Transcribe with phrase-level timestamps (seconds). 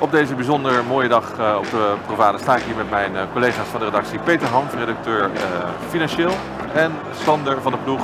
[0.00, 3.20] Op deze bijzonder mooie dag uh, op de Provade sta ik hier met mijn uh,
[3.32, 4.18] collega's van de redactie.
[4.18, 5.40] Peter Hanf, redacteur uh,
[5.88, 6.32] Financieel.
[6.74, 6.92] En
[7.24, 8.00] Sander van de Ploeg,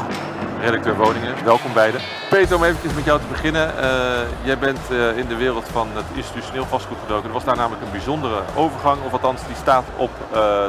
[0.60, 1.44] redacteur Woningen.
[1.44, 2.00] Welkom beiden.
[2.30, 3.72] Peter, om eventjes met jou te beginnen.
[4.42, 4.78] jij bent
[5.16, 7.26] in de wereld van het institutioneel vastgoed gedoken.
[7.26, 10.10] Er was daar namelijk een bijzondere overgang, of althans die staat op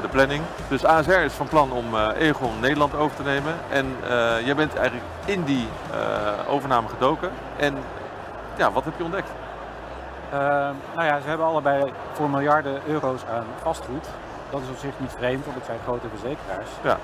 [0.02, 0.42] de planning.
[0.68, 1.86] Dus ASR is van plan om
[2.20, 3.54] Egon Nederland over te nemen.
[3.70, 3.96] En
[4.46, 5.68] jij bent eigenlijk in die
[6.48, 7.30] overname gedoken.
[7.58, 7.78] En
[8.58, 9.30] ja, wat heb je ontdekt?
[10.34, 10.40] Uh,
[10.96, 14.08] nou ja, ze hebben allebei voor miljarden euro's aan vastgoed.
[14.50, 16.70] Dat is op zich niet vreemd, want het zijn grote verzekeraars.
[16.84, 16.98] Ja.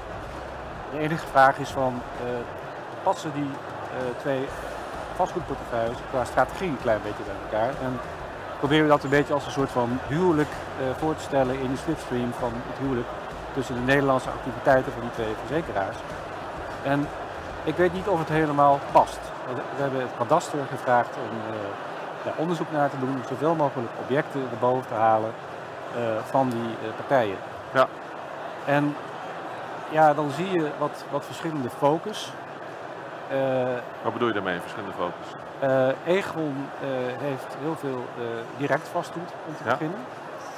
[0.92, 2.30] De enige vraag is van, uh,
[3.04, 4.48] passen die uh, twee
[5.16, 7.70] vastgoedportefeuilles qua strategie een klein beetje bij elkaar?
[7.70, 8.00] En
[8.60, 11.72] proberen we dat een beetje als een soort van huwelijk uh, voor te stellen in
[11.72, 13.08] de slipstream van het huwelijk
[13.54, 15.98] tussen de Nederlandse activiteiten van die twee verzekeraars.
[16.84, 17.08] En
[17.64, 19.20] ik weet niet of het helemaal past.
[19.76, 21.38] We hebben het kadaster gevraagd om
[22.36, 25.32] onderzoek naar te doen, zoveel mogelijk objecten erboven te halen
[25.98, 27.38] uh, van die uh, partijen.
[27.74, 27.88] Ja.
[28.66, 28.96] En
[29.90, 32.34] ja, dan zie je wat, wat verschillende focus.
[33.32, 33.64] Uh,
[34.04, 35.28] wat bedoel je daarmee, verschillende focus?
[36.06, 36.70] Egon
[37.20, 38.06] heeft heel veel
[38.58, 39.70] direct vastgoed om te ja.
[39.70, 40.00] beginnen.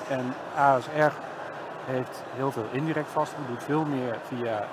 [0.07, 1.13] En ASR
[1.85, 4.63] heeft heel veel indirect vastgoed, doet veel meer via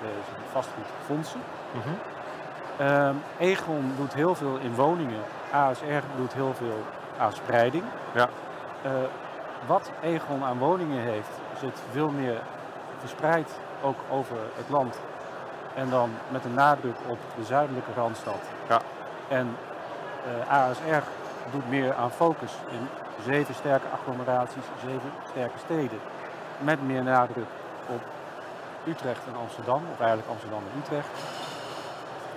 [0.51, 1.39] vastgoedfondsen.
[1.71, 3.21] Mm -hmm.
[3.37, 5.21] Egon doet heel veel in woningen
[5.53, 6.83] ASR doet heel veel
[7.17, 7.83] aan spreiding.
[8.13, 8.29] Ja.
[8.85, 8.91] Uh,
[9.65, 12.41] wat Egon aan woningen heeft, zit veel meer
[12.99, 13.49] verspreid
[13.81, 14.99] ook over het land.
[15.75, 18.41] En dan met een nadruk op de zuidelijke Randstad.
[18.69, 18.81] Ja.
[19.27, 19.55] En
[20.27, 21.03] uh, eh, ASR
[21.51, 22.87] doet meer aan focus in
[23.23, 25.99] zeven sterke agglomeraties, zeven sterke steden.
[26.59, 27.47] Met meer nadruk
[27.87, 28.01] op
[28.87, 31.09] Utrecht en Amsterdam, of eigenlijk Amsterdam en Utrecht.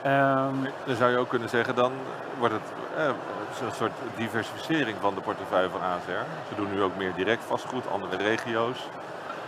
[0.06, 1.92] Um, dan zou je ook kunnen zeggen, dan
[2.38, 6.24] wordt het eh, een soort diversificering van de portefeuille van ASR.
[6.48, 8.88] Ze doen nu ook meer direct vastgoed, andere regio's,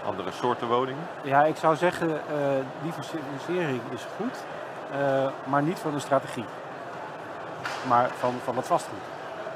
[0.07, 1.03] andere soorten woningen.
[1.23, 2.15] Ja, ik zou zeggen, uh,
[2.83, 4.37] diversificering is goed,
[4.93, 6.45] uh, maar niet van de strategie.
[7.89, 8.99] Maar van, van het vastgoed.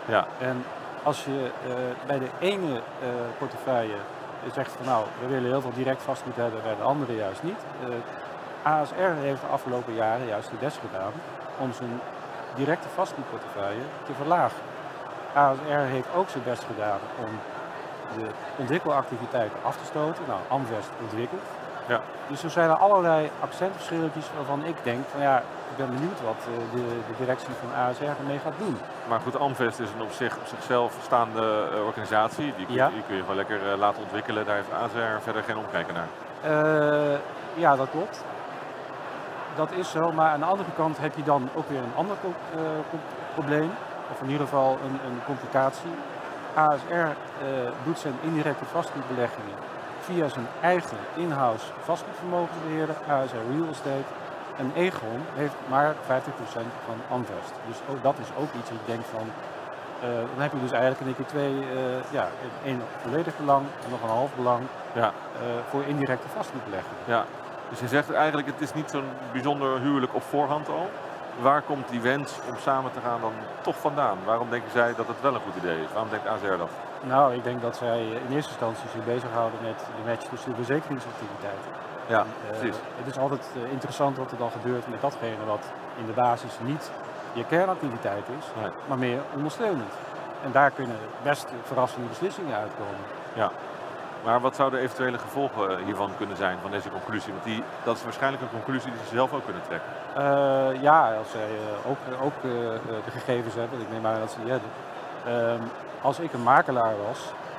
[0.04, 0.26] Ja.
[0.38, 0.64] En
[1.02, 1.74] als je uh,
[2.06, 2.80] bij de ene
[3.38, 3.96] portefeuille
[4.52, 7.58] zegt van nou, we willen heel veel direct vastgoed hebben, bij de andere juist niet
[8.62, 11.12] ASR heeft de afgelopen jaren juist de best gedaan
[11.58, 12.00] om zijn
[12.54, 14.58] directe vastgoedportefeuille te verlagen.
[15.34, 17.30] ASR heeft ook zijn best gedaan om
[18.16, 18.26] de
[18.56, 20.24] ontwikkelactiviteiten af te stoten.
[20.26, 21.42] Nou, Amvest ontwikkelt.
[21.88, 22.00] Ja.
[22.28, 26.36] Dus er zijn er allerlei accentverschilletjes waarvan ik denk van ja, ik ben benieuwd wat
[26.38, 28.78] eh, de, de directie van ASR ermee gaat doen.
[29.08, 32.54] Maar goed, Amvest is een op, zich, op zichzelf staande uh, organisatie.
[32.56, 32.88] Die, ja.
[32.88, 34.46] die, kun je gewoon lekker uh, laten ontwikkelen.
[34.46, 36.08] Daar heeft ASR verder geen omkijken naar.
[37.54, 38.24] ja, dat klopt
[39.54, 42.16] dat is zo, maar aan de andere kant heb je dan ook weer een ander
[42.24, 42.60] uh,
[43.34, 43.70] probleem,
[44.10, 45.90] of in ieder geval een, een complicatie.
[46.54, 47.12] ASR eh,
[47.84, 49.56] doet zijn indirecte vastgoedbeleggingen
[50.00, 54.10] via zijn eigen in-house vastgoedvermogensbeheerder, ASR Real Estate.
[54.56, 55.96] En Egon heeft maar 50%
[56.86, 57.54] van Amvest.
[57.66, 61.00] Dus ook, dat is ook iets ik denk van, uh, dan heb je dus eigenlijk
[61.00, 61.54] in één keer twee,
[62.10, 62.28] ja,
[62.64, 64.62] één volledig belang en nog een half belang
[64.92, 65.12] ja.
[65.70, 66.96] voor indirecte vastgoedbelegging.
[67.04, 67.24] Ja,
[67.72, 70.90] dus je zegt eigenlijk, het is niet zo'n bijzonder huwelijk op voorhand al.
[71.40, 74.18] Waar komt die wens om samen te gaan dan toch vandaan?
[74.24, 75.92] Waarom denken zij dat het wel een goed idee is?
[75.92, 76.70] Waarom denkt AZR dat?
[77.02, 80.56] Nou, ik denk dat zij in eerste instantie zich bezighouden met de match tussen de
[80.56, 81.70] verzekeringsactiviteiten.
[82.06, 82.76] Ja, uh, precies.
[82.96, 85.64] Het is altijd eh, interessant wat er dan gebeurt met datgene wat
[85.98, 86.90] in de basis niet
[87.32, 88.46] je kernactiviteit is,
[88.88, 89.92] maar meer ondersteunend.
[90.44, 93.04] En daar kunnen best verrassende beslissingen uitkomen.
[93.34, 93.50] Ja,
[94.24, 97.32] maar wat zouden eventuele gevolgen hiervan kunnen zijn, van deze conclusie?
[97.32, 99.90] Want die, dat is waarschijnlijk een conclusie die ze zelf ook kunnen trekken.
[100.18, 102.52] Uh, ja, als zij uh, ook, ook uh,
[103.04, 104.70] de gegevens hebben, ik neem aan dat ze die hebben.
[105.26, 105.62] Ehm,
[106.00, 107.18] als ik een makelaar was,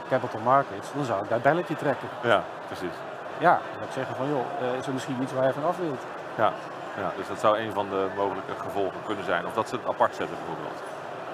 [0.09, 2.07] capital markets, dan zou ik daar belletje trekken.
[2.23, 2.95] Ja, precies.
[3.37, 5.77] Ja, dan zou ik zeggen van joh, is er misschien iets waar je van af
[5.77, 6.03] wilt.
[6.37, 6.51] Ja,
[6.97, 9.45] ja, dus dat zou een van de mogelijke gevolgen kunnen zijn.
[9.45, 10.83] Of dat ze het apart zetten bijvoorbeeld.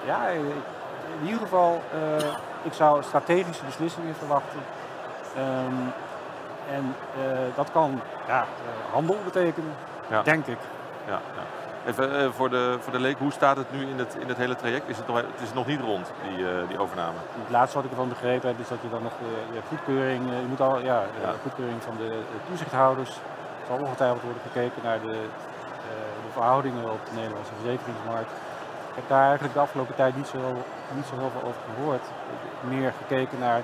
[0.04, 0.28] Ja,
[1.20, 1.82] in ieder geval,
[2.62, 4.60] ik zou strategische beslissingen verwachten
[5.38, 5.92] Um,
[6.70, 9.72] en uh, dat kan ja, uh, handel betekenen,
[10.10, 10.22] ja.
[10.22, 10.58] denk ik.
[11.06, 11.42] Ja, ja.
[11.90, 14.36] Even uh, voor, de, voor de leek, hoe staat het nu in het, in het
[14.36, 14.88] hele traject?
[14.88, 17.18] Is het, nog, het is nog niet rond, die, die overname?
[17.42, 19.12] Het laatste wat ik ervan begrepen heb, is dat je dan nog
[19.52, 21.32] je goedkeuring, je moet al, ja, ja.
[21.42, 23.10] goedkeuring van de, toezichthouders.
[23.10, 25.18] Er zal ongetwijfeld worden gekeken naar de,
[26.24, 28.30] de verhoudingen op de Nederlandse verzekeringsmarkt.
[28.90, 30.38] Ik heb daar eigenlijk de afgelopen tijd niet zo,
[30.94, 32.04] niet zo heel veel over gehoord.
[32.60, 33.62] Meer gekeken naar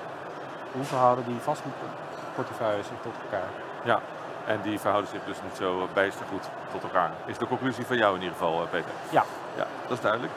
[0.71, 3.49] hoe verhouden die vastgoedportefeuilles zich tot elkaar?
[3.83, 3.99] Ja,
[4.45, 7.11] en die verhouden zich dus niet zo bijster goed tot elkaar.
[7.25, 8.91] Is de conclusie van jou in ieder geval, eh, Peter?
[9.09, 9.23] Ja.
[9.55, 10.33] Ja, dat is duidelijk.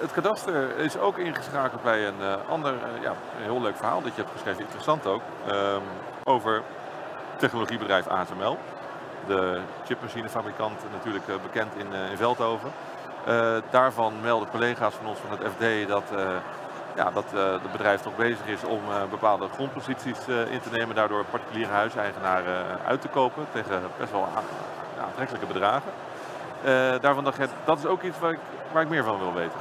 [0.00, 4.20] het kadaster is ook ingeschakeld bij een ander ja, een heel leuk verhaal dat je
[4.20, 5.80] hebt geschreven, interessant ook, ehm,
[6.24, 6.62] over
[7.36, 8.58] technologiebedrijf ASML.
[9.26, 12.70] De chipmachinefabrikant natuurlijk bekend in, in Veldhoven.
[13.70, 16.04] daarvan melden collega's van ons van het FD dat
[16.94, 20.94] ja, dat het bedrijf toch bezig is om uh, bepaalde grondposities uh, in te nemen,
[20.94, 24.28] daardoor particuliere huiseigenaren uit te kopen tegen best wel
[25.04, 25.92] aantrekkelijke bedragen.
[27.00, 28.38] daarvan dacht ik, dat is ook iets waar ik,
[28.72, 29.58] waar ik meer van wil weten.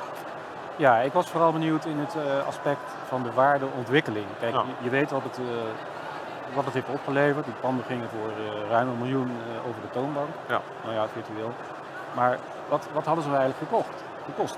[0.75, 2.15] Ja, ik was vooral benieuwd in het
[2.47, 4.25] aspect van de waardeontwikkeling.
[4.39, 5.39] Kijk, je, je, weet wat het,
[6.53, 7.45] wat het heeft opgeleverd.
[7.45, 8.31] Die panden gingen voor
[8.69, 9.31] ruim een miljoen
[9.67, 10.29] over de toonbank.
[10.47, 10.61] Ja.
[10.83, 11.53] Nou ja, virtueel.
[12.13, 12.37] Maar
[12.69, 14.57] wat, wat hadden ze nou eigenlijk gekocht, gekost?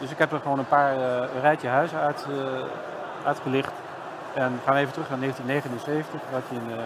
[0.00, 2.36] Dus ik heb er gewoon een paar uh, rijtje huizen uit, uh,
[3.24, 3.72] uitgelicht.
[4.34, 6.20] En gaan we even terug naar 1979.
[6.20, 6.84] Toen had je een, uh,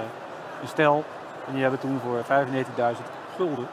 [0.61, 1.05] een stel
[1.47, 3.03] en die hebben toen voor 95.000
[3.37, 3.67] gulden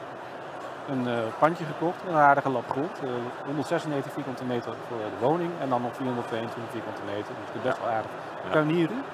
[0.88, 1.06] een
[1.38, 1.96] pandje gekocht.
[2.08, 2.98] Een aardige lap grond.
[3.44, 7.34] 196 vierkante meter voor de woning en dan nog 422 vierkante meter.
[7.38, 8.10] Dus dat is best wel aardig.
[8.50, 9.04] Tuinieren.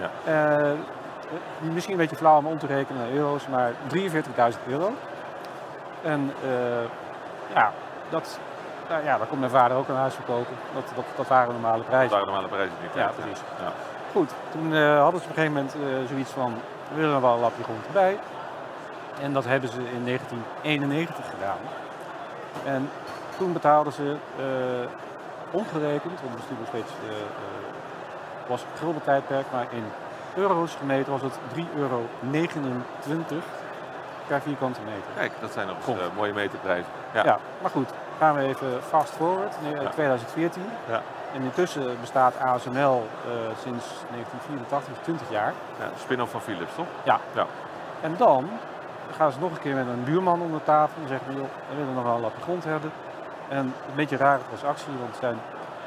[0.00, 0.74] Ja.
[1.60, 4.92] misschien een beetje flauw om om te rekenen naar euro's, maar 43.000 euro.
[6.02, 6.32] En
[7.54, 7.72] ja,
[8.08, 8.38] dat
[8.90, 10.56] nou ja, daar komt mijn vader ook een huis verkopen.
[10.74, 12.10] Dat, dat, dat waren normale prijzen.
[12.10, 12.94] Dat waren normale prijzen niet.
[12.94, 13.40] Ja, precies.
[13.58, 13.72] Ja.
[14.12, 16.54] Goed, toen uh, hadden ze op een gegeven moment uh, zoiets van,
[16.88, 18.18] we willen er wel een lapje grond erbij.
[19.20, 21.62] En dat hebben ze in 1991 gedaan.
[22.64, 22.90] En
[23.38, 24.86] toen betaalden ze uh,
[25.50, 26.92] omgerekend, want het is natuurlijk nog steeds
[28.46, 29.84] was gulden tijdperk, maar in
[30.34, 32.08] euro's gemeten was het 3,29 euro
[34.26, 35.10] per vierkante meter.
[35.16, 35.76] Kijk, dat zijn nog
[36.16, 36.92] mooie meterprijzen.
[37.14, 37.24] Ja.
[37.24, 37.90] ja, maar goed,
[38.20, 39.90] gaan we even fast forward, ja.
[39.90, 40.62] 2014.
[40.88, 41.02] Ja.
[41.34, 45.52] En intussen bestaat ASML uh, eh, sinds 1984, 20 jaar.
[45.78, 46.86] Ja, spin-off van Philips, toch?
[47.02, 47.20] Ja.
[47.34, 47.46] ja.
[48.00, 48.48] En dan
[49.16, 51.94] gaan ze nog een keer met een buurman onder tafel en zeggen, joh, we willen
[51.94, 52.92] nog wel een lappen grond hebben.
[53.48, 55.38] En een beetje een rare transactie, want het zijn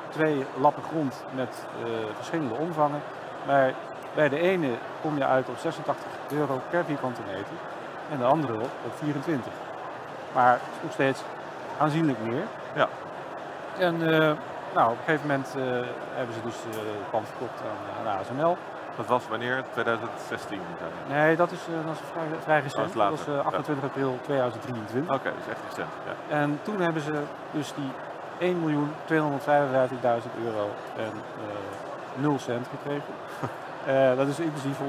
[0.09, 3.01] twee lappen grond met uh, verschillende omvangen.
[3.45, 3.73] Maar
[4.15, 4.69] bij de ene
[5.01, 7.55] kom je uit op 86 euro per vierkante meter
[8.11, 8.53] en de andere
[8.85, 9.51] op 24.
[10.33, 11.23] Maar nog steeds
[11.79, 12.43] aanzienlijk meer.
[12.75, 12.87] Ja.
[13.77, 14.31] En uh,
[14.73, 15.63] nou, op een gegeven moment uh,
[16.13, 18.57] hebben ze dus uh, het pand verkocht aan, aan ASML.
[18.95, 19.63] Dat was wanneer?
[19.71, 20.59] 2016?
[21.09, 22.93] Nee, dat is, dat is vrij, vrij recent.
[22.93, 25.03] Dat, was 28 april 2023.
[25.03, 25.89] Oké, okay, dat is echt recent.
[26.05, 26.35] Ja.
[26.35, 27.21] En toen hebben ze
[27.51, 27.91] dus die
[28.39, 28.57] 1.255.000
[30.45, 31.11] euro en
[32.15, 33.13] 0 cent gekregen.
[34.19, 34.83] dat is inclusief 155.000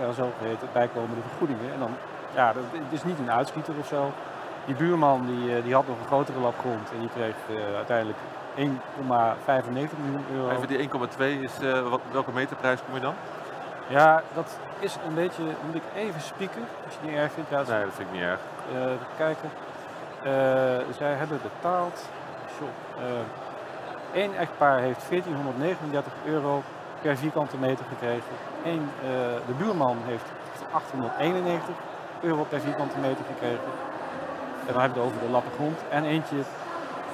[0.00, 1.72] en zo geheten bijkomende vergoedingen.
[1.72, 1.90] En dan,
[2.34, 4.12] ja, dat, het is niet een uitschieter of zo.
[4.66, 7.76] Die buurman die, eh, die had nog een grotere lap grond en die kreeg uh,
[7.76, 8.18] uiteindelijk
[8.56, 8.62] 1,95
[10.02, 10.50] miljoen euro.
[10.50, 13.14] Even die 1,2 is, uh, wat, welke meterprijs kom je dan?
[13.88, 17.50] Ja, dat is een beetje, moet ik even spieken, als je niet erg vindt.
[17.50, 18.40] Nee, dat vind ik niet erg.
[18.72, 19.50] Uh, even kijken.
[20.98, 22.08] zij hebben betaald,
[24.12, 26.62] één echtpaar heeft 1439 euro
[27.00, 28.34] per vierkante meter gekregen.
[28.64, 28.90] Eén,
[29.46, 30.24] de buurman heeft
[30.72, 31.74] 891
[32.20, 33.70] euro per vierkante meter gekregen.
[34.66, 35.78] En dan hebben we het over de lappen grond.
[35.88, 36.36] En eentje,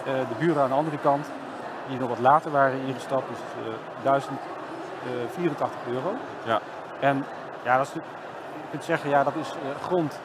[0.04, 1.26] eh, de buren aan de andere kant,
[1.88, 3.38] die nog wat later waren ingestapt, dus
[4.02, 6.14] 1084 eh, euro.
[6.44, 6.60] Ja.
[7.00, 7.24] En
[7.62, 8.00] ja, dat is, je
[8.70, 10.18] kunt zeggen, ja, dat is eh, grond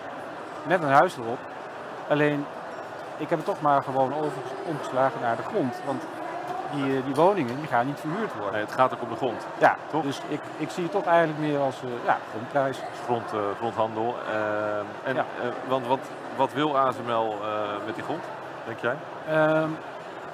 [0.64, 1.40] met een huis erop.
[2.10, 2.46] Alleen,
[3.18, 5.76] ik heb het toch maar gewoon over, omgeslagen naar de grond.
[5.86, 6.04] Want
[6.72, 8.52] die, die woningen die gaan niet verhuurd worden.
[8.52, 9.46] Nee, het gaat ook om de grond.
[9.58, 10.04] Ja, toch?
[10.04, 12.80] dus ik, ik zie het toch eigenlijk meer als uh, ja, grondprijs.
[13.04, 14.16] Grond, uh, grondhandel.
[15.04, 15.26] en, ja.
[15.68, 16.00] want wat,
[16.36, 18.24] wat wil ASML uh, met die grond,
[18.66, 18.96] denk jij?
[19.62, 19.78] Um,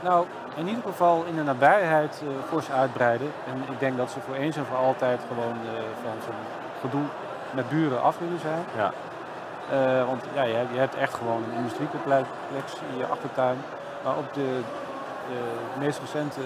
[0.02, 3.32] nou, in ieder geval in de nabijheid uh, fors uitbreiden.
[3.48, 5.72] En ik denk dat ze voor eens en voor altijd gewoon uh,
[6.04, 6.44] van zo'n
[6.82, 7.06] gedoe
[7.52, 8.64] met buren af willen zijn.
[8.76, 8.92] Ja.
[9.74, 12.28] Uh, want ja, je, hebt, je hebt echt gewoon een industriecomplex
[12.92, 13.58] in je achtertuin.
[14.04, 14.60] Maar op de,
[15.28, 15.40] de,
[15.74, 16.40] de meest recente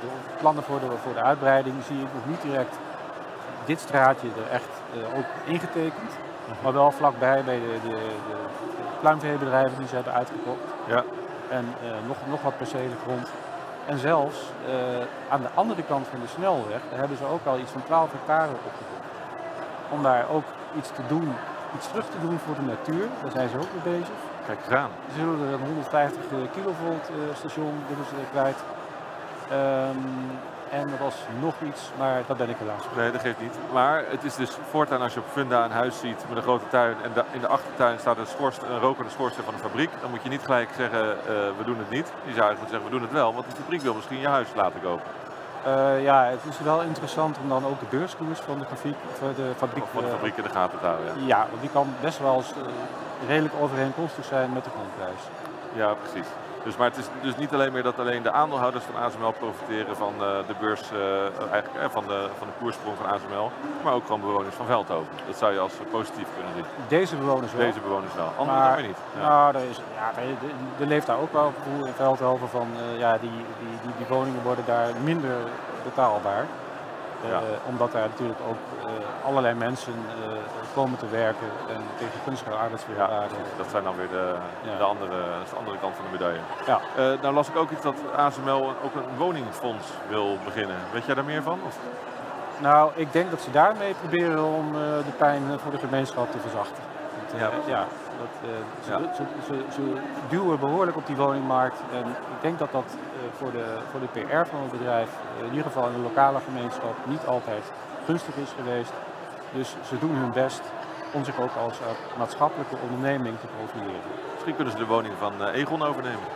[0.00, 0.06] de
[0.38, 2.76] plannen voor de, voor de uitbreiding zie ik nog niet direct
[3.64, 4.68] dit straatje er echt
[5.16, 6.12] ook ingetekend.
[6.62, 7.96] Maar wel vlakbij bij de, de,
[8.28, 8.36] de
[9.00, 10.66] pluimveebedrijven die ze hebben uitgekocht.
[10.86, 11.04] Ja.
[11.48, 13.28] En uh, nog, nog wat percelen grond.
[13.86, 14.36] En zelfs
[14.68, 14.72] uh,
[15.28, 18.12] aan de andere kant van de snelweg, daar hebben ze ook al iets van 12
[18.12, 19.04] hectare opgekocht.
[19.90, 20.44] Om daar ook
[20.76, 21.32] iets te doen,
[21.76, 23.06] iets terug te doen voor de natuur.
[23.22, 24.18] Daar zijn ze ook mee bezig.
[24.46, 24.90] Kijk eens aan.
[25.08, 26.22] Ze zullen er een 150
[26.52, 28.60] kilovolt uh, station willen ze kwijt.
[29.52, 30.38] Um,
[30.70, 32.82] en er was nog iets, maar dat ben ik helaas.
[32.96, 33.54] Nee, dat geeft niet.
[33.72, 36.68] Maar het is dus voortaan als je op Funda een huis ziet met een grote
[36.68, 40.10] tuin en in de achtertuin staat een, schorst, een rokende schoorsteen van een fabriek, dan
[40.10, 41.26] moet je niet gelijk zeggen uh,
[41.58, 42.12] we doen het niet.
[42.24, 44.48] Je zou eigenlijk zeggen we doen het wel, want de fabriek wil misschien je huis
[44.54, 45.04] laten kopen.
[45.66, 48.96] Uh, ja, het is wel interessant om dan ook de beurskoers van de fabriek,
[49.36, 51.06] de fabriek, van de fabriek in de gaten te houden.
[51.06, 55.22] Ja, ja want die kan best wel eens, uh, redelijk overeenkomstig zijn met de grondprijs.
[55.72, 56.28] Ja, precies.
[56.66, 59.96] Dus, maar het is dus niet alleen meer dat alleen de aandeelhouders van ASML profiteren
[59.96, 63.50] van uh, de beurs, uh, eigenlijk, uh, van, de, van de koersprong van ASML,
[63.84, 65.12] maar ook gewoon bewoners van Veldhoven.
[65.26, 66.64] Dat zou je als positief kunnen zien.
[66.88, 67.66] Deze bewoners wel.
[67.66, 68.96] Deze bewoners wel, anderen maar, dan niet.
[69.14, 69.28] Ja.
[69.28, 70.12] Nou, er, is, ja,
[70.80, 72.68] er, leeft daar ook wel gevoel in Veldhoven van,
[72.98, 75.36] ja, die, die, die, die woningen worden daar minder
[75.84, 76.46] betaalbaar.
[77.22, 77.40] Ja.
[77.40, 78.92] Uh, omdat daar natuurlijk ook uh,
[79.24, 80.38] allerlei mensen uh,
[80.74, 83.38] komen te werken en tegen gunstige arbeidsvoorwaarden.
[83.38, 84.76] Ja, dat zijn dan weer de, ja.
[84.76, 85.18] de, andere,
[85.50, 86.40] de andere kant van de medaille.
[86.66, 86.80] Ja.
[87.22, 90.76] nou las ik ook iets dat ASML ook een woningfonds wil beginnen.
[90.92, 91.58] Weet jij daar meer van?
[91.66, 91.76] Of?
[92.58, 96.82] Nou, ik denk dat ze daarmee proberen om de pijn voor de gemeenschap te verzachten.
[97.36, 97.86] ja, ja,
[98.18, 98.32] dat,
[98.84, 99.14] ze, ja.
[99.14, 99.82] Ze, ze, ze,
[100.28, 101.80] duwen behoorlijk op die woningmarkt.
[101.92, 102.96] En ik denk dat dat
[103.38, 106.94] voor, de, voor de PR van het bedrijf, in ieder geval in de lokale gemeenschap,
[107.06, 107.64] niet altijd
[108.04, 108.92] gunstig is geweest.
[109.52, 110.62] Dus ze doen hun best
[111.12, 111.78] om zich ook als
[112.18, 114.10] maatschappelijke onderneming te profileren.
[114.32, 116.28] Misschien kunnen ze de woning van Egon overnemen.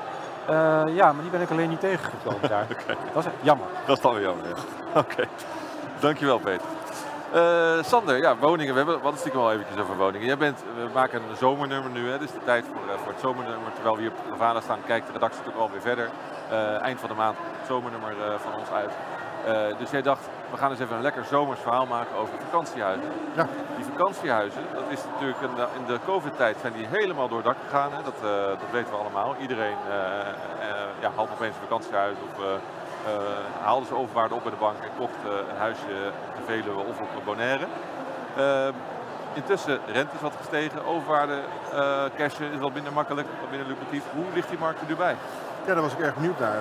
[0.51, 2.67] Uh, ja, maar die ben ik alleen niet tegengekomen daar.
[2.83, 2.97] okay.
[3.15, 3.67] Dat is jammer.
[3.87, 4.55] Dat is dan weer jammer, ja.
[5.01, 5.13] Oké.
[5.13, 5.29] Okay.
[6.01, 6.67] Dankjewel, Peter.
[7.35, 8.73] Uh, Sander, ja, woningen.
[8.73, 10.27] We hebben wat stiekem al eventjes over woningen.
[10.27, 12.19] Jij bent, we maken een zomernummer nu, hè.
[12.19, 13.73] Dit is de tijd voor, uh, voor het zomernummer.
[13.75, 16.09] Terwijl we hier op Navada staan, kijkt de redactie natuurlijk alweer verder.
[16.51, 18.93] Uh, eind van de maand het zomernummer van ons uit.
[19.79, 23.13] dus jij dacht, we gaan eens even een lekker zomers verhaal maken over vakantiehuizen.
[23.37, 23.47] Ja.
[23.77, 27.47] Die vakantiehuizen, dat is natuurlijk in de, in de covid-tijd zijn die helemaal door het
[27.47, 27.93] dak gegaan.
[27.93, 28.03] Hè.
[28.03, 28.21] Dat,
[28.59, 29.37] dat weten we allemaal.
[29.41, 29.77] Iedereen
[31.01, 32.45] ja, haalt opeens een vakantiehuis of
[33.63, 35.97] haalden ze overwaarde op bij de bank en kochten een huisje
[36.37, 37.67] te Veluwe of op Bonaire.
[38.39, 38.69] Uh,
[39.33, 41.39] intussen rente is wat gestegen, overwaarde
[41.75, 44.05] uh, cashen is wat minder makkelijk, wat minder lucratief.
[44.15, 45.17] Hoe ligt die markt er nu bij?
[45.67, 46.59] Ja, daar was ik erg benieuwd naar.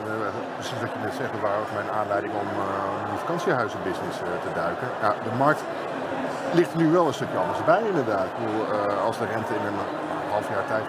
[0.56, 4.88] precies wat je net zegt, ook mijn aanleiding om uh, die vakantiehuizenbusiness te duiken.
[5.02, 5.62] Ja, de markt
[6.52, 8.28] ligt nu wel een stukje anders bij inderdaad.
[9.06, 9.80] Als de rente in een
[10.32, 10.86] half jaar tijd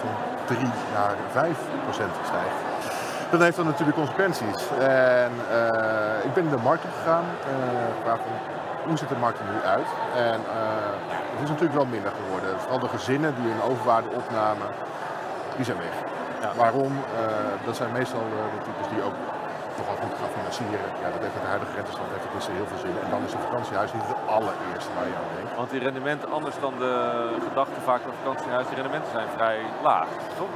[0.00, 0.10] van
[0.46, 0.58] 3
[0.94, 2.58] naar 5 procent stijgt,
[3.30, 4.60] dat heeft dan natuurlijk consequenties.
[4.78, 7.24] En uh, ik ben in de markt gegaan,
[8.04, 8.18] uh, van
[8.86, 9.88] hoe ziet de markt er nu uit?
[10.16, 10.94] En uh,
[11.32, 12.60] het is natuurlijk wel minder geworden.
[12.60, 14.68] Vooral de gezinnen die een overwaarde opnamen,
[15.56, 15.96] die zijn weg.
[16.40, 16.50] Ja.
[16.56, 16.92] Waarom?
[17.64, 19.18] dat zijn meestal de types die ook
[19.78, 20.88] nogal goed gaan financieren.
[21.02, 22.94] Ja, dat heeft met de huidige rentestand heeft het niet zo heel veel zin.
[23.04, 25.52] En dan is een vakantiehuis niet het allereerste waar je aan denkt.
[25.60, 26.94] Want die rendementen, anders dan de
[27.48, 29.58] gedachte vaak van vakantiehuis, die rendementen zijn vrij
[29.88, 30.08] laag,
[30.40, 30.54] toch?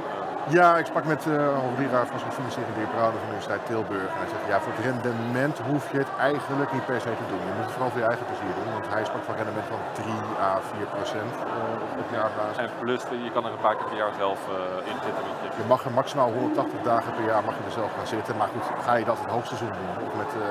[0.49, 1.35] Ja, ik sprak met uh,
[1.65, 4.09] hoogleraar van financiering de heer Brouwer van de Universiteit Tilburg.
[4.13, 7.27] En hij zegt, ja, voor het rendement hoef je het eigenlijk niet per se te
[7.31, 7.43] doen.
[7.49, 8.69] Je moet het vooral voor je eigen plezier doen.
[8.77, 10.13] Want hij sprak van rendement van 3
[10.49, 12.57] à 4 procent uh, op jaarbasis.
[12.65, 15.23] En plus, je kan er een paar keer per jaar zelf uh, in zitten.
[15.61, 18.33] Je mag er maximaal 180 dagen per jaar mag je er zelf gaan zitten.
[18.39, 20.43] Maar goed, ga je dat het hoogseizoen doen, of met uh,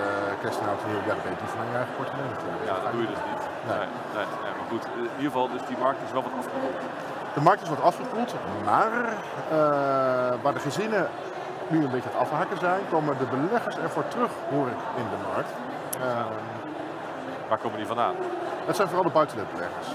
[0.42, 2.64] kerst en oud en nieuw, ja, dan ben je van je eigen portemonnee natuurlijk.
[2.70, 3.42] Ja, dat doe je dus niet.
[3.70, 3.86] Nee.
[4.16, 6.80] Nee, nee, maar goed, in ieder geval, dus die markt is wel wat afgekoeld.
[7.34, 8.34] De markt is wat afgekoeld,
[8.64, 11.08] maar uh, waar de gezinnen
[11.68, 15.20] nu een beetje het afhaken zijn, komen de beleggers ervoor terug, hoor ik, in de
[15.32, 15.52] markt.
[15.96, 16.26] Uh,
[17.48, 18.14] waar komen die vandaan?
[18.68, 19.88] Het zijn vooral de buitenlandbeleggers.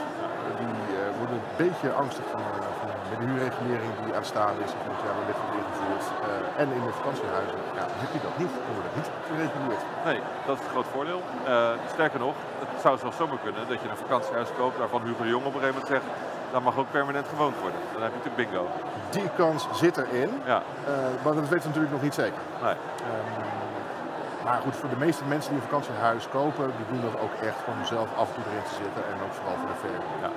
[0.61, 2.43] Die uh, worden een beetje angstig van,
[2.79, 5.29] van de huurregulering die aanstaande is, van het jaar wordt
[5.59, 6.05] ingevoerd.
[6.61, 9.83] en in de vakantiehuizen ja, heb je dat niet, dan wordt het niet gereguleerd.
[10.09, 11.21] Nee, dat is een groot voordeel.
[11.93, 12.35] sterker nog,
[12.73, 15.53] het zou zelfs zomaar kunnen dat je een vakantiehuis koopt waarvan Hugo de Jong op
[15.53, 16.07] een gegeven moment zegt
[16.51, 17.79] dan mag ook permanent gewoond worden.
[17.93, 18.67] Dan heb je natuurlijk bingo.
[19.09, 20.61] Die kans zit erin, ja.
[20.87, 22.41] Uh, maar dat weten we natuurlijk nog niet zeker.
[22.63, 22.71] Nee.
[22.71, 23.47] Um,
[24.43, 27.61] maar goed, voor de meeste mensen die een vakantiehuis kopen, die doen dat ook echt
[27.67, 30.03] om zelf af en toe erin te zitten en ook vooral voor de verhuur.
[30.21, 30.29] Ja.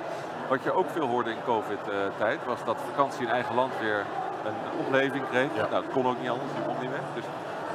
[0.49, 4.05] Wat je ook veel hoorde in COVID-tijd was dat vakantie in eigen land weer
[4.47, 5.49] een opleving kreeg.
[5.53, 5.67] Ja.
[5.69, 7.05] Nou, dat kon ook niet anders, die kon niet weg.
[7.17, 7.27] Dus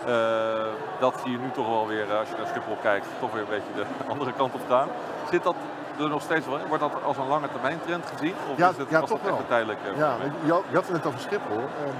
[0.06, 3.42] uh, dat zie je nu toch wel weer, als je naar Schiphol kijkt, toch weer
[3.42, 4.88] een beetje de andere kant op gaan.
[5.30, 5.56] Zit dat
[5.98, 8.34] er nog steeds wel Wordt dat als een lange termijn trend gezien?
[8.50, 9.38] Of ja, is het, ja, was toch dat wel.
[9.38, 9.78] echt tijdelijk?
[9.92, 10.12] Uh, ja,
[10.44, 11.64] je, je, had het net over Schiphol.
[11.86, 11.96] En,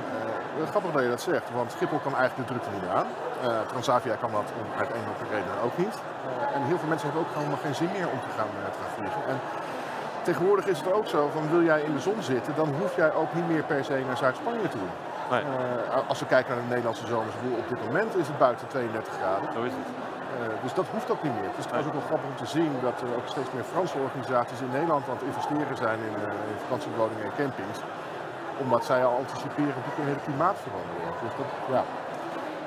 [0.58, 3.06] uh, grappig dat je dat zegt, want Schiphol kan eigenlijk de drukte niet aan.
[3.44, 5.96] Uh, Transavia kan dat om uit een of reden ook niet.
[6.54, 8.78] en heel veel mensen hebben ook gewoon nog geen zin meer om te gaan, te
[8.82, 9.22] gaan vliegen.
[9.32, 9.38] En
[10.22, 13.14] tegenwoordig is het ook zo, van wil jij in de zon zitten, dan hoef jij
[13.14, 14.94] ook niet meer per se naar Zuid-Spanje te doen.
[15.30, 15.42] Nee.
[16.08, 19.52] als we kijken naar de Nederlandse zomers, op dit moment is het buiten 32 graden.
[19.52, 20.15] Zo is het.
[20.26, 21.50] Uh, dus dat hoeft ook niet meer.
[21.52, 23.98] Het is trouwens ook wel grappig om te zien dat er ook steeds meer Franse
[24.06, 27.78] organisaties in Nederland aan het investeren zijn in, uh, in vakantiewoningen en campings.
[28.62, 31.04] Omdat zij al anticiperen op de hele klimaatverandering.
[31.24, 31.82] Dus dat, ja.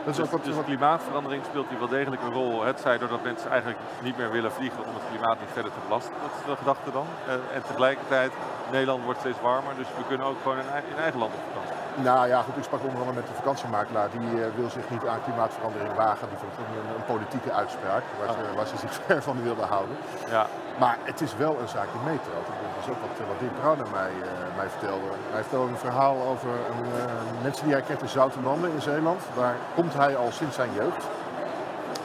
[0.05, 2.63] Dus, dus klimaatverandering speelt hier wel degelijk een rol.
[2.63, 5.79] Het zij doordat mensen eigenlijk niet meer willen vliegen om het klimaat niet verder te
[5.87, 6.13] belasten.
[6.21, 7.05] Dat is de gedachte dan.
[7.27, 8.31] Uh, en tegelijkertijd,
[8.71, 11.78] Nederland wordt steeds warmer, dus we kunnen ook gewoon in, in eigen land op vakantie.
[11.95, 14.09] Nou ja, goed, ik sprak onder andere met de vakantiemakelaar.
[14.09, 16.27] Die uh, wil zich niet aan klimaatverandering wagen.
[16.29, 19.95] Die vond een, een politieke uitspraak waar, ze, waar, ze, zich ver van wilden houden.
[20.29, 20.45] Ja.
[20.79, 22.45] Maar het is wel een zaakje meetroot.
[22.75, 25.09] Dat is ook wat, wat Dirk Brouwer mij, uh, mij vertelde.
[25.31, 29.21] Hij vertelde een verhaal over een, uh, mensen die hij kent in Zoutenlanden in Zeeland.
[29.35, 31.03] Daar komt hij al sinds zijn jeugd.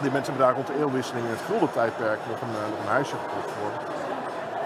[0.02, 3.16] Die mensen hebben daar rond de eeuwwisseling in het gulden-tijdperk nog een, nog een huisje
[3.24, 3.93] gekocht voor.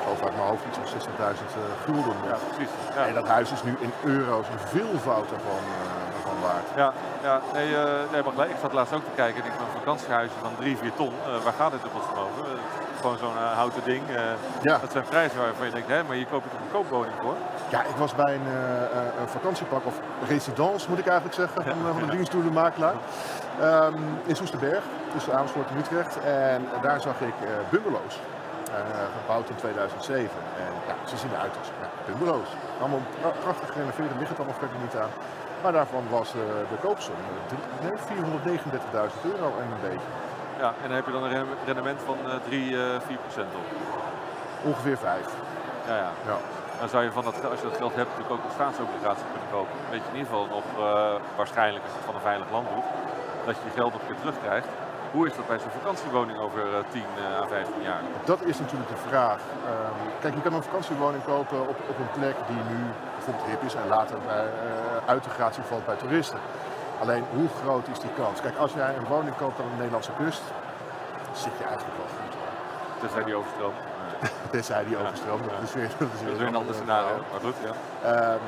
[0.08, 1.00] Geloof uit mijn hoofd iets van
[1.34, 1.38] 60.000
[1.84, 2.16] gulden.
[2.30, 2.72] Ja, precies.
[2.94, 3.06] Ja.
[3.06, 5.62] En dat huis is nu in euro's een veelvoud ervan,
[6.16, 6.68] ervan waard.
[6.76, 7.68] Ja, ja nee,
[8.12, 8.50] nee, maar gelijk.
[8.50, 9.44] Ik zat laatst ook te kijken.
[9.44, 11.12] Ik een vakantiehuisje van 3, 4 ton.
[11.44, 12.46] waar gaat dit er volgens over?
[13.00, 14.02] gewoon zo'n uh, houten ding.
[14.10, 14.16] Uh,
[14.62, 14.78] ja.
[14.78, 17.34] Dat zijn prijzen waarvan je denkt, hè, maar je koopt er een koopwoning voor.
[17.68, 21.98] Ja, ik was bij een, uh, een vakantiepak, of residence moet ik eigenlijk zeggen, van,
[21.98, 22.94] van de dienstdoelenmakelaar.
[23.62, 23.94] Um,
[24.26, 26.18] in Soesterberg, tussen Amersfoort en Utrecht.
[26.20, 27.34] En daar zag ik
[27.70, 28.18] bungalows.
[29.20, 30.30] Gebouwd in 2007.
[30.64, 32.50] En ja, ze zien eruit als ja, bungalows.
[32.80, 33.02] Allemaal
[33.44, 35.12] prachtig gerenoveerd, er ligt het allemaal verder niet aan.
[35.62, 36.32] Maar daarvan was
[36.72, 37.14] de koopsom
[37.82, 40.10] nee, 439.000 euro en een beetje.
[40.58, 43.66] Ja, en dan heb je dan een rendement van uh, 3, uh, 4 procent op.
[44.64, 45.26] Ongeveer 5.
[45.86, 46.10] Ja, ja.
[46.26, 46.38] ja.
[46.80, 49.50] Dan zou je van dat, als je dat geld hebt natuurlijk ook een staatsobligatie kunnen
[49.50, 49.76] kopen.
[49.90, 52.68] Weet je in ieder geval nog uh, waarschijnlijk als je het van een veilig land
[52.74, 52.88] doet,
[53.46, 54.68] dat je je geld ook weer terugkrijgt.
[55.12, 57.02] Hoe is dat bij zo'n vakantiewoning over uh, 10
[57.42, 58.02] à 15 jaar?
[58.24, 59.40] Dat is natuurlijk de vraag.
[59.40, 62.80] Um, kijk, je kan een vakantiewoning kopen op, op een plek die nu
[63.14, 66.38] bijvoorbeeld hip is en later bij, uh, uit de gratie valt bij toeristen.
[67.00, 68.40] Alleen hoe groot is die kans?
[68.40, 70.42] Kijk, als jij een woning koopt aan de Nederlandse kust,
[71.32, 72.34] zit je eigenlijk wel goed.
[73.00, 73.80] Tenzij die overstroomt.
[74.50, 75.44] Tenzij die overstroomt.
[75.44, 75.50] Ja.
[75.50, 77.16] Dat is weer, dat is weer, dat is weer een ander scenario.
[77.30, 78.32] Maar goed, ja.
[78.32, 78.40] Um,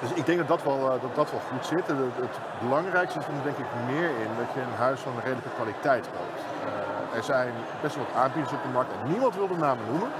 [0.00, 1.86] dus ik denk dat dat wel, dat dat wel goed zit.
[1.86, 5.26] Het, het belangrijkste is er denk ik meer in dat je een huis van een
[5.28, 6.40] redelijke kwaliteit koopt.
[6.40, 7.52] Uh, er zijn
[7.82, 10.10] best wel wat aanbieders op de markt en niemand wil de namen noemen.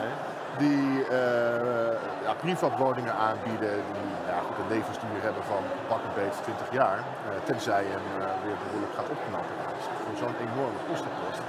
[0.00, 0.14] Nee.
[0.64, 6.42] Die uh, ja, privatwoningen aanbieden, die ja, goed, een levensduur hebben van pak een beetje
[6.42, 6.98] 20 jaar.
[6.98, 8.06] Uh, tenzij je hem
[8.44, 9.54] weer behoorlijk gaat opknappen.
[9.76, 11.42] Dus voor zo'n enorme kostenpost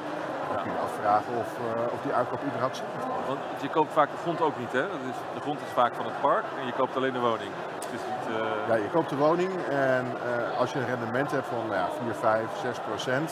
[0.49, 1.49] dan kun je afvragen of,
[1.95, 3.27] of die uitkoop überhaupt zin heeft.
[3.27, 4.81] Want je koopt vaak de grond ook niet, hè?
[4.81, 4.99] Dat
[5.33, 7.51] de grond is vaak van het park en je koopt alleen de woning.
[7.89, 8.67] Het is niet, uh...
[8.69, 11.87] Ja, je koopt de woning en uh, als je een rendement hebt van nou ja,
[12.03, 13.29] 4, 5, 6 procent,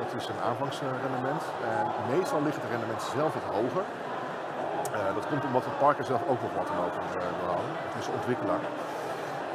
[0.00, 1.42] dat is een aanvangsrendement.
[1.72, 3.84] En meestal ligt het rendement zelf wat hoger.
[5.16, 7.02] dat komt omdat het park er zelf ook nog wat over
[7.40, 7.72] wil houden.
[7.88, 8.64] Het is ontwikkelaar.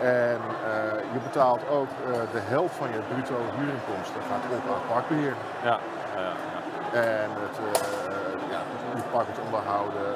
[0.02, 4.80] En uh, je betaalt ook uh, de helft van je bruto huurinkomsten gaat op aan
[4.82, 5.36] het parkbeheer.
[5.64, 5.78] Ja,
[6.16, 6.60] ja, ja.
[7.00, 7.72] En het, uh,
[8.54, 8.62] ja,
[8.96, 10.08] het park wordt onderhouden,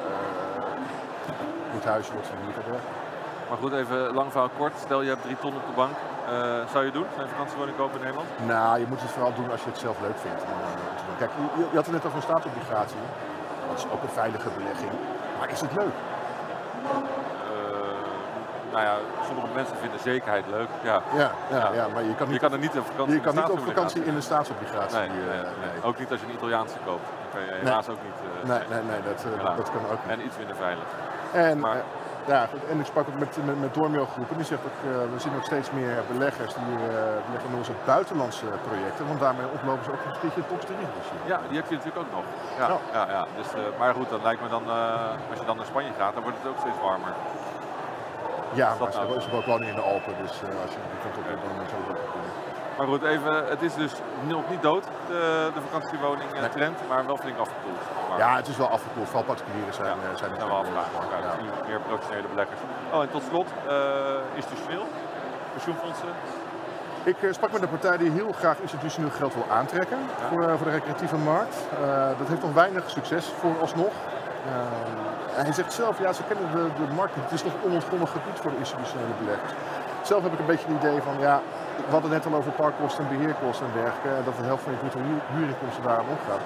[1.77, 2.83] het huisje wordt verhuurd
[3.49, 4.73] Maar goed, even lang verhaal kort.
[4.77, 5.95] Stel je hebt drie ton op de bank.
[6.71, 7.05] zou je doen?
[7.15, 8.29] Zijn vakantiewoning kopen in Nederland?
[8.45, 10.43] Nou, je moet het vooral doen als je het zelf leuk vindt.
[11.17, 13.03] Kijk, je, je had het net over een staatsobligatie.
[13.69, 14.91] Dat is ook een veilige belegging.
[15.39, 15.95] Maar is het leuk?
[18.75, 20.69] nou ja, sommige mensen vinden zekerheid leuk.
[20.81, 21.87] Ja, ja, ja, ja.
[21.93, 24.03] maar je kan, niet, je kan er niet op vakantie, je kan niet op vakantie
[24.03, 24.97] in een staatsobligatie.
[24.97, 27.07] Nee, nee, nee, nee, Ook niet als je een Italiaanse koopt.
[27.21, 28.19] Dat kan je helaas ook niet.
[28.23, 29.19] Uh, nee, nee, nee, dat,
[29.57, 30.11] dat kan ook niet.
[30.17, 30.83] En iets minder veilig.
[31.31, 31.81] En, maar,
[32.27, 34.07] ja, en ik sprak ook met, met, met Dormio.
[34.35, 34.79] Die zegt ook,
[35.13, 36.77] we zien ook steeds meer beleggers die
[37.31, 39.07] leggen in onze buitenlandse projecten.
[39.07, 40.77] Want daarmee oplopen ze ook een beetje top 3
[41.25, 42.25] Ja, die heb je natuurlijk ook nog.
[42.59, 42.79] Ja, ja.
[42.93, 43.25] ja, ja.
[43.37, 43.47] Dus,
[43.79, 44.63] maar goed, dan lijkt me dan,
[45.29, 47.13] als je dan naar Spanje gaat, dan wordt het ook steeds warmer.
[48.61, 51.17] Ja, maar ze hebben ook woning in de Alpen, dus uh, als je die kant
[51.17, 51.57] op dan
[51.87, 52.24] dat kunnen.
[52.77, 53.93] Maar goed, even, het is dus
[54.27, 56.49] nog niet dood, de, de vakantiewoning nee.
[56.49, 57.81] trend, maar wel flink afgekoeld.
[58.17, 59.07] Ja, het is wel afgekoeld.
[59.07, 60.89] Vooral particulieren zijn, ja, uh, zijn er wel afgevraagd.
[61.11, 61.67] Ja, ja.
[61.67, 62.59] meer professionele beleggers.
[62.93, 63.73] Oh, en tot slot, uh,
[64.35, 64.85] institutioneel,
[65.53, 66.07] pensioenfondsen.
[67.03, 70.27] Ik sprak met een partij die heel graag institutioneel geld wil aantrekken ja.
[70.29, 71.55] voor, voor de recreatieve markt.
[72.17, 73.93] dat heeft nog weinig succes vooralsnog.
[74.45, 77.23] Uh, hij zegt zelf, ja, ze kennen de, de markt niet.
[77.23, 79.51] Het is nog onontgonnen gebied voor de institutionele beleggers.
[80.01, 81.41] Zelf heb ik een beetje het idee van, ja,
[81.87, 84.09] we hadden net al over parkkosten en beheerkosten en dergelijke.
[84.19, 84.99] En dat de helft van je bruto
[85.35, 86.43] huurinkomsten daaraan opgaat.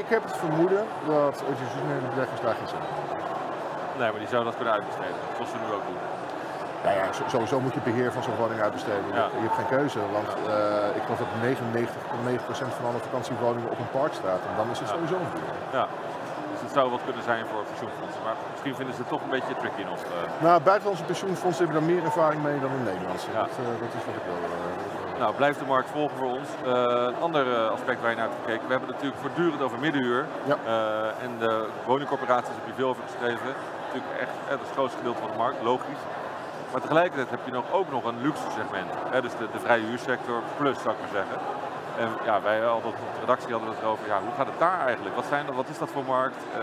[0.00, 0.82] Ik heb het vermoeden
[1.14, 2.84] dat institutionele beleggers daar geen zin.
[3.98, 6.02] Nee, maar die zouden dat kunnen uitbesteden, zoals ze nu ook doen.
[6.84, 9.08] Nou ja, sowieso moet je beheer van zo'n woning uitbesteden.
[9.20, 9.26] Ja.
[9.40, 11.32] Je hebt geen keuze, want uh, ik geloof dat
[12.68, 14.42] 99,9% van alle vakantiewoningen op een park staat.
[14.48, 15.52] En dan is het sowieso een duur.
[15.78, 15.84] Ja,
[16.60, 18.22] het zou wat kunnen zijn voor pensioenfondsen.
[18.26, 20.00] Maar misschien vinden ze het toch een beetje tricky nog.
[20.04, 20.42] Uh...
[20.46, 23.30] Nou, buitenlandse pensioenfondsen hebben daar meer ervaring mee dan de Nederlandse.
[23.32, 23.42] Ja.
[23.48, 24.40] Dat, uh, dat, is wat ik wil.
[24.44, 26.48] Uh, nou, blijft de markt volgen voor ons.
[26.64, 27.44] een ander
[27.76, 28.64] aspect waar je naar hebt gekeken.
[28.66, 30.22] We hebben het natuurlijk voortdurend over middenhuur.
[30.50, 30.56] Ja.
[31.26, 31.52] en de
[31.86, 33.50] woningcorporaties heb je veel over geschreven.
[33.86, 36.02] Natuurlijk echt het, het grootste gedeelte van de markt, logisch.
[36.72, 38.90] Maar tegelijkertijd heb je nog, ook nog een luxe segment.
[39.10, 41.38] Hè, dus de, de vrije huursector plus, zou ik maar zeggen.
[41.98, 44.86] En ja, wij hadden op de redactie hadden het erover, ja, hoe gaat het daar
[44.86, 45.14] eigenlijk?
[45.14, 46.36] Wat, zijn, wat is dat voor markt?
[46.58, 46.62] Uh,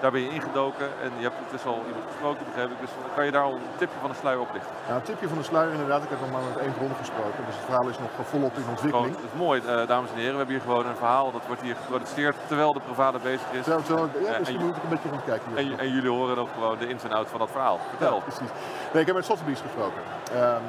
[0.00, 2.80] daar ben je ingedoken en je hebt intussen al iemand gesproken, begreep ik.
[2.80, 4.72] Dus kan je daar al een tipje van de sluier oplichten?
[4.88, 6.02] Ja, een tipje van de sluier inderdaad.
[6.02, 7.40] Ik heb nog maar met één bron gesproken.
[7.46, 9.14] Dus het verhaal is nog volop in ontwikkeling.
[9.14, 10.32] Het is mooi, uh, dames en heren.
[10.32, 11.32] We hebben hier gewoon een verhaal.
[11.32, 13.64] Dat wordt hier geproduceerd terwijl de Provada bezig is.
[13.64, 15.56] Terwijl, terwijl, ja, dus uh, moet ik een beetje rondkijken.
[15.56, 17.78] En, en, jullie horen ook gewoon de ins en outs van dat verhaal.
[17.88, 18.14] Vertel.
[18.14, 18.50] Ja, precies.
[18.92, 20.02] Nee, ik heb met Sotheby's gesproken.
[20.34, 20.62] Um,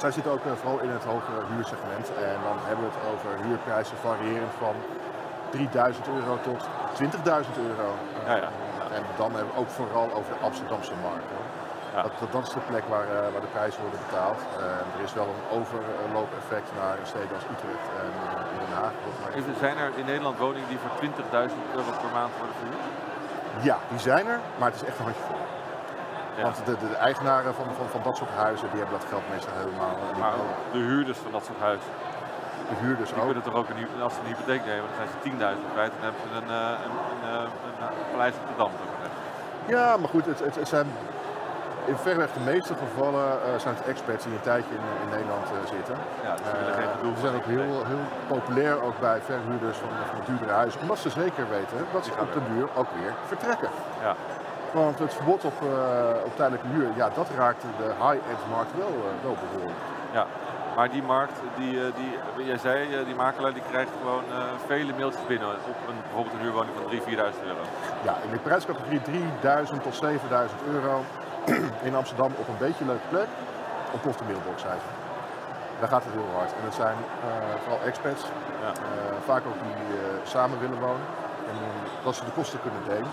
[0.00, 2.06] zij zitten ook uh, vooral in het hogere huursegment.
[2.30, 4.74] En dan hebben we het over huurprijzen variërend van
[5.50, 6.60] 3000 euro tot
[7.00, 7.88] 20.000 euro.
[8.26, 8.50] Ja, ja.
[8.96, 11.30] En dan hebben we ook vooral over de Amsterdamse markt.
[11.94, 12.02] Ja.
[12.02, 14.40] Dat, dat, is de plek waar, uh, waar de prijzen worden betaald.
[14.40, 18.30] Uh, er is wel een overloopeffect naar steden als Utrecht en uh,
[18.60, 18.92] Den Haag.
[19.38, 22.86] Even, zijn er in Nederland woningen die voor 20.000 euro per maand worden verhuurd?
[23.68, 25.35] Ja, die zijn er, maar het is echt een handjevol.
[26.36, 26.42] Ja.
[26.42, 29.26] Want de, de, de, eigenaren van, van, van dat soort huizen, die hebben dat geld
[29.30, 30.32] meestal helemaal niet Maar
[30.72, 31.90] de huurders van dat soort huizen?
[32.68, 33.24] De huurders die ook.
[33.24, 35.18] kunnen toch ook een, als ze een hypotheek nemen, dan zijn ze
[35.66, 36.50] 10.000 kwijt en dan hebben ze een,
[36.86, 38.72] een, een, een, een paleis op de Dam.
[39.66, 40.88] Ja, maar goed, het, het, het zijn
[41.86, 45.46] in verreweg de meeste gevallen uh, zijn het experts die een tijdje in, in Nederland
[45.50, 45.96] uh, zitten.
[46.26, 47.14] Ja, dus uh, geen gedoe.
[47.14, 50.80] Ze zijn ook heel, heel populair ook bij verhuurders van, van duurdere huizen.
[50.80, 53.70] Omdat ze zeker weten dat ze op de duur ook weer vertrekken.
[54.02, 54.14] Ja.
[54.80, 55.58] Want het verbod op,
[56.24, 59.80] op tijdelijke huur, ja, dat raakt de high-end markt wel, wel behoorlijk.
[60.12, 60.26] Ja.
[60.76, 61.72] Maar die markt, die,
[62.36, 64.24] die, jij zei, die makelaar die krijgt gewoon
[64.66, 67.62] vele mailtjes binnen op een, bijvoorbeeld een huurwoning van 3.000, 4.000 euro.
[68.04, 71.04] Ja, in de prijscategorie 3.000 tot 7.000 euro
[71.88, 73.28] in Amsterdam op een beetje leuke plek
[73.92, 74.90] ontploft de mailboxcijfer.
[75.80, 76.52] Daar gaat het heel hard.
[76.52, 78.22] En dat zijn uh, vooral expats,
[78.62, 78.70] ja.
[78.70, 78.76] uh,
[79.24, 81.06] vaak ook die samen willen wonen.
[81.50, 81.56] En
[82.04, 83.10] dat ze de kosten kunnen delen.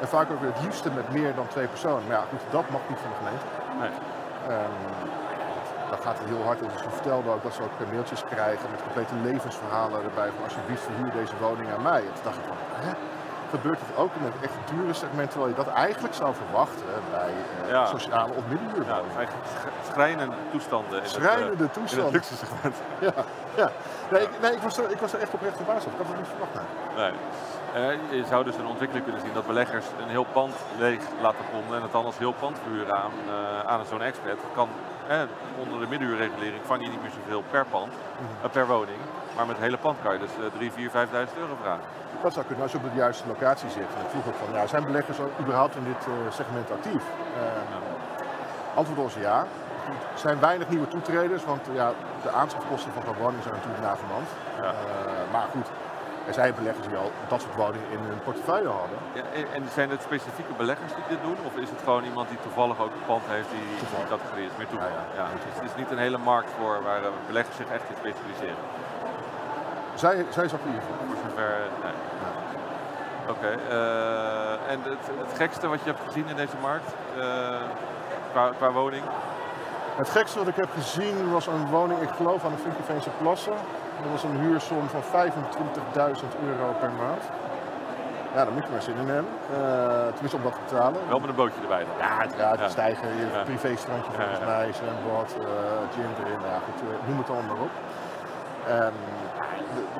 [0.00, 2.06] En vaak ook het liefste met meer dan twee personen.
[2.06, 3.46] Maar ja, goed, dat mag niet van de gemeente.
[3.80, 3.92] Nee.
[4.56, 4.76] Um,
[5.90, 6.58] dat gaat het heel hard.
[6.58, 10.30] Dus ze vertelden ook dat ze ook mailtjes krijgen met complete levensverhalen erbij.
[10.34, 12.02] Van alsjeblieft verhuur deze woning aan mij.
[12.08, 12.92] En toen dacht ik van, hè?
[13.50, 17.32] gebeurt het ook in het echt dure segment, terwijl je dat eigenlijk zou verwachten bij
[17.68, 17.86] ja.
[17.86, 19.20] sociale of middenhuurwoningen.
[19.20, 19.28] Ja,
[19.92, 22.06] schrijnende toestanden in schrijnende het, uh, toestanden.
[22.06, 22.76] in het luxe segment.
[23.06, 23.12] Ja,
[23.62, 23.70] ja.
[24.10, 25.92] Nee, ik, nee ik, was er, ik was er echt oprecht verbaasd op.
[25.92, 26.54] Ik had het niet verwacht.
[26.96, 27.12] Nee.
[28.10, 31.76] Je zou dus een ontwikkeling kunnen zien dat beleggers een heel pand leeg laten ponden
[31.76, 34.40] en het dan als heel pand verhuren aan, uh, aan zo'n expert.
[34.40, 34.68] Dat kan
[35.58, 38.50] onder de middenhuurregulering vang je niet meer zoveel per pand, mm -hmm.
[38.50, 38.98] per woning.
[39.36, 40.94] Maar met het hele pand kan je dus 3, 4, 5.000
[41.38, 41.84] euro vragen.
[42.22, 43.90] Dat zou kunnen als je op de juiste locatie zit.
[43.96, 46.02] En ik vroeg ook van, ja, zijn beleggers überhaupt in dit
[46.34, 47.04] segment actief?
[47.36, 49.46] Uh, antwoord was ja.
[50.12, 54.28] Er zijn weinig nieuwe toetreders, want ja, de aanschafkosten van zo'n woning zijn natuurlijk navenant.
[54.56, 54.62] Ja.
[54.62, 55.68] Uh, maar goed,
[56.26, 58.98] er zijn beleggers die al dat soort woningen in hun portefeuille hadden.
[59.18, 59.22] Ja,
[59.56, 61.38] en zijn het specifieke beleggers die dit doen?
[61.48, 64.56] Of is het gewoon iemand die toevallig ook een pand heeft die die categorie is?
[64.58, 64.88] Meer toeval.
[64.88, 65.26] Ja, ja.
[65.44, 68.64] Dus het is niet een hele markt voor waar beleggers zich echt in specialiseren.
[69.94, 70.82] Zij, zij is actief.
[71.08, 71.96] Voor zover, nee.
[73.28, 77.24] Oké, okay, uh, en het, het, gekste wat je hebt gezien in deze markt, uh,
[78.32, 79.04] qua, qua, woning?
[79.94, 83.56] Het gekste wat ik heb gezien was een woning, ik geloof aan de Vinkenveense Plassen.
[84.02, 85.10] Dat was een huursom van 25.000
[86.48, 87.22] euro per maand.
[88.34, 89.32] Ja, daar moet je maar zin in hebben.
[89.50, 91.00] Uh, tenminste om dat te betalen.
[91.08, 91.96] Wel met een bootje erbij dan?
[91.98, 92.58] Ja, uiteraard.
[92.58, 92.68] Ja.
[92.68, 93.42] Stijgen, je ja.
[93.42, 95.30] privéstrandje volgens ja, mij, zwembad,
[95.94, 96.40] gym erin.
[96.50, 97.74] Ja, goed, noem het allemaal maar op.
[98.66, 98.94] En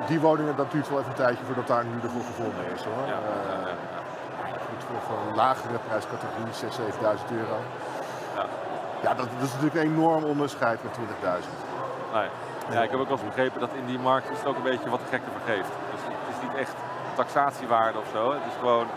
[0.07, 2.83] die woningen, dat duurt wel even een tijdje voordat daar een huurder voor gevonden is
[2.83, 3.05] hoor.
[3.07, 3.73] Ja, uh,
[4.67, 7.57] Goed, voor, voor een lagere prijscategorie, 6.000, 7.000 euro.
[9.05, 11.03] Ja, dat, dat, is natuurlijk een enorm onderscheid met 20.000.
[12.13, 12.29] Nee.
[12.69, 14.71] Ja, ik heb ook wel eens begrepen dat in die markt is het ook een
[14.71, 15.71] beetje wat de gekke vergeeft.
[15.91, 16.75] Dus het is niet echt
[17.15, 18.33] taxatiewaarde of zo.
[18.33, 18.87] Het is gewoon,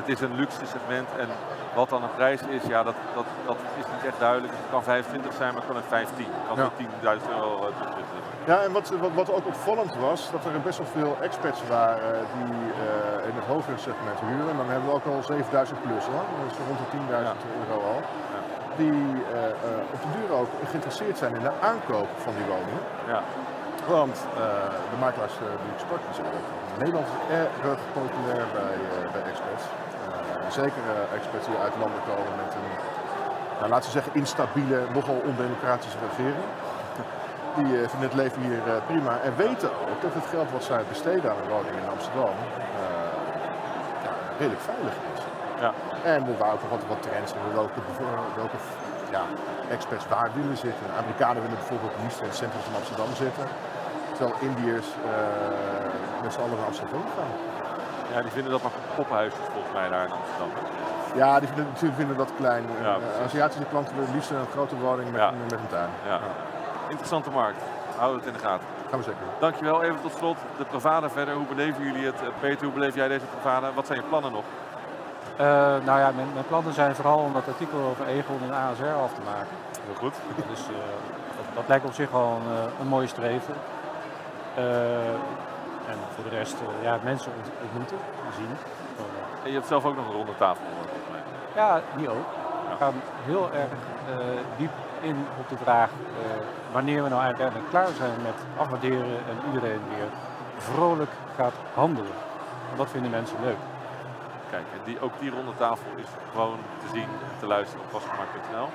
[0.00, 1.28] het is een luxe segment en
[1.74, 4.52] wat dan een prijs is, ja, dat, dat, dat is niet echt duidelijk.
[4.52, 6.26] Het kan 25 zijn, maar het kan ook 15.
[6.26, 6.70] Het kan
[7.02, 7.16] ja.
[7.18, 8.04] 10.000 euro tussen
[8.46, 12.26] ja, en wat, wat, wat, ook opvallend was, dat er best wel veel experts waren
[12.36, 14.48] die uh, in het hogere segment huren.
[14.50, 17.34] En dan hebben we ook al 7000 plus hoor, dus rond de 10.000 ja.
[17.60, 18.00] euro al.
[18.76, 22.82] Die uh, uh, op de duur ook geïnteresseerd zijn in de aankoop van die woningen.
[23.12, 23.20] Ja.
[23.86, 24.16] Want
[24.92, 26.40] de makelaars die ik sprak, die zeiden
[26.78, 28.76] Nederland is erg populair bij,
[29.14, 29.64] bij experts.
[30.60, 30.84] zeker
[31.18, 32.68] experts die uit landen komen met een,
[33.58, 36.46] nou, laten we zeggen, instabiele, nogal ondemocratische regering.
[37.56, 40.64] Die uh, vinden het leven hier uh, prima en weten ook dat het geld wat
[40.64, 42.84] zij besteden aan een woning in Amsterdam uh,
[44.04, 45.13] ja, redelijk veilig is.
[45.60, 45.72] Ja.
[46.04, 47.80] En er waren ook nog wat, wat trends welke,
[48.36, 48.56] welke
[49.10, 49.22] ja,
[49.70, 50.86] experts waar willen zitten.
[50.98, 53.46] Amerikanen willen bijvoorbeeld liefst in het centrum van Amsterdam zitten.
[54.14, 54.88] Terwijl Indiërs
[56.22, 57.32] met z'n allen naar Amsterdam gaan.
[58.12, 60.50] Ja, die vinden dat maar poppenhuisjes volgens mij daar in Amsterdam.
[61.14, 62.64] Ja, die vinden, die vinden dat klein.
[62.82, 65.30] Ja, Aziatische klanten willen liefst een grote woning met, Ja.
[65.42, 65.88] met een tuin.
[66.06, 66.18] Ja.
[66.88, 67.62] Interessante markt.
[67.96, 68.66] Houden we het in de gaten.
[68.90, 69.20] Gaan we zeker.
[69.38, 69.82] Dankjewel.
[69.82, 71.34] Even tot slot de Pravada verder.
[71.34, 72.14] Hoe beleven jullie het?
[72.20, 73.72] Eh, Peter, hoe beleef jij deze Pravada?
[73.74, 74.44] Wat zijn je plannen nog?
[75.84, 79.14] Nou ja, mijn, mijn, plannen zijn vooral om dat artikel over Egon en ASR af
[79.14, 79.56] te maken.
[79.86, 80.14] Heel goed.
[80.48, 80.60] Dus
[81.36, 83.54] dat, dat, lijkt op zich wel een, een mooie streven.
[85.86, 87.96] en voor de rest, ja, mensen ontmoeten,
[88.36, 88.56] zien.
[89.42, 90.64] En je hebt zelf ook nog een ronde tafel
[91.54, 92.26] Ja, die ook.
[92.70, 92.94] We gaan
[93.24, 93.70] heel erg
[94.56, 95.90] diep in op de vraag
[96.72, 100.08] wanneer we nou uiteindelijk klaar zijn met afwaarderen en iedereen weer
[100.58, 102.16] vrolijk gaat handelen.
[102.70, 103.56] En dat vinden mensen leuk.
[104.84, 108.68] Die, ook die ronde tafel is gewoon te zien en te luisteren op wasgemaakt.nl.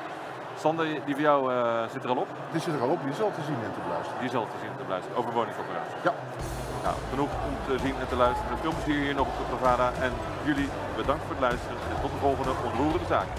[0.64, 2.30] Sander, die van jou uh, zit er al op?
[2.52, 4.20] Die zit er al op, die is al te zien en te beluisteren.
[4.20, 5.98] Die is al te zien en te beluisteren, over woningcorporatie.
[6.08, 6.14] Ja.
[6.84, 8.58] Nou, genoeg om te zien en te luisteren.
[8.58, 9.88] Veel plezier hier nog op de Provada.
[10.06, 10.12] En
[10.48, 13.30] jullie bedankt voor het luisteren en tot de volgende onroerende zaak.